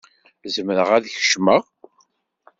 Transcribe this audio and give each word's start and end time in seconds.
Zemreɣ 0.53 0.89
ad 0.97 1.05
kecmeɣ? 1.13 1.63